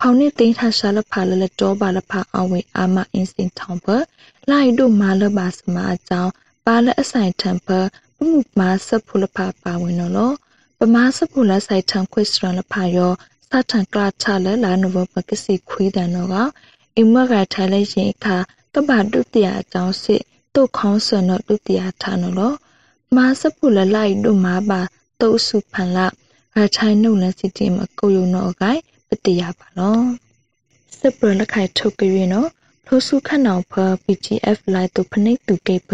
[0.00, 3.86] ဖောင်နေသိန်းထရှာလဖာလလတောပါလဖာအဝေအာမအင်းစင်ထောင်ပ
[4.50, 6.32] လိုက်တို့မာလပါစမာအကြောင်း
[6.66, 7.70] ပါလအဆိုင်ထံပပ
[8.18, 10.32] မှုမာစဖုလဖာပါဝင်နော်လော
[10.82, 13.12] ပမာစဖုလဆိုင်ထံခွေစရလဖာယော
[13.50, 16.36] စထန်ကလာချလလာနဝပကစီခွေးတန်တော့က
[16.96, 18.36] အင်မကထိုင်လိုက်ရင်ခါ
[18.74, 20.22] ကပဒုတိယအကြောင်းစစ်
[20.54, 22.52] တုတ်ခေါင်းဆွန်တော့ဒုတိယထားနော်လော
[23.16, 24.80] မာစဖုလလိုက်တို့မာပါ
[25.20, 26.06] တုတ်စုဖန်လာ
[26.56, 29.98] ရထိုင်နှုတ်လစီတီမကိုယုံတော့ဂိုင်ပတိယပါလော
[30.98, 32.48] စပရလခိုင်ထုတ်ကြရနော်
[32.86, 33.72] ထိုစုခနောင်ဖ
[34.04, 35.90] PGF လိုက်တုဖနိတုကေဖ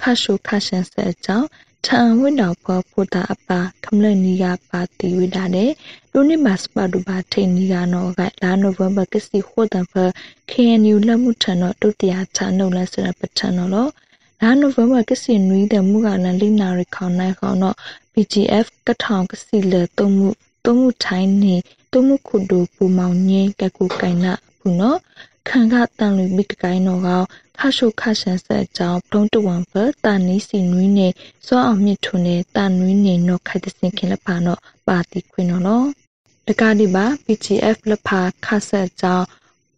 [0.00, 1.48] ခါရှုခါရှန်ဆဲအကြောင်း
[1.86, 5.70] ချန်ဝိနောဖောဖိုတာအပါခမလနီယာပါတီဝိဒါနဲ့
[6.12, 9.94] လူနိမတ်စပါဒူပါထိန်နီယာနောကလာနိုဗ ెంబ ာကစီခိုတန်ဖ
[10.50, 13.86] KNU လက်မှုထံတော့တုတ်တရာချာနှုတ်လန်းစရပထန်တော့လော
[14.40, 17.76] လာနိုဗ ెంబ ာကစီနွီးတဲ့မူကလန်လိနာရခေါနိုင်ခေါတော့
[18.12, 20.28] PGF ကထောင်ကစီလေတုံမှု
[20.64, 21.54] တုံမှုထိုင်းနေ
[21.92, 24.98] တုံမှုခုဒူပူမောင်ငင်းကကူကိုင်နာဘူးနော်
[25.50, 27.08] ခံကတန်လူမိကကိုင်းတော်က
[27.58, 29.72] ခါရှုခါရှန်ဆက်ကြောင်းဖုံးတဝန်ဖ
[30.04, 31.08] တာနီးစီနွီးနေ
[31.46, 35.82] စောအောင်မြစ်ထုံနေတာနွီးနေနော်ခိုက်တစင်ခင်လဖာနော်ပါတီခွင်းနော်လော
[36.46, 39.26] တကားဒီပါ PGF လဖာခါဆက်ကြောင်း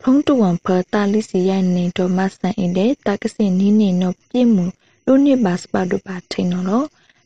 [0.01, 4.65] ဖုံးတဝန်ဖတာလီစီရိုင်နေတော့မဆန်အင်းတဲ့တာကစင်နီးနေနော်ပြည့်မှု
[5.07, 6.83] လူနစ်ပါစပါဒုပါထိန်နော်လော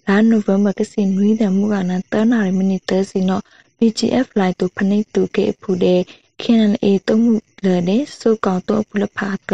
[0.07, 3.43] လာနိုဗ ెంబర్ ကစင်နွီးတဲ့မူကနန်တနာရီမိနစ်30စီနော်
[3.79, 6.01] PGF လိုက်တူဖနိတူကေဖူတဲ့
[6.43, 9.53] KNA တုံးမှုလေတဲ့စုကောင်တော့ပလဖာက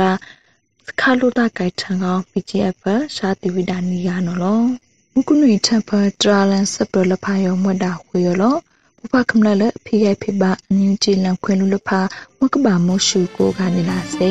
[1.01, 2.81] ခါလိုတာကိုက်ထံကောင် PGF
[3.17, 4.61] ရှာတိဝိဒာနီယာနော်လော
[5.13, 5.91] မုကုနွေထပ်ဖ
[6.23, 8.57] ဒရာလန်စပလဖာယောမွတ်တာခွေရောလော
[9.05, 12.01] ဥပကမလလဖိယဖိဘအင်းချီလန်ခွေလူလဖာ
[12.39, 14.31] မကဘာမိုရှုကိုကနေလာစေ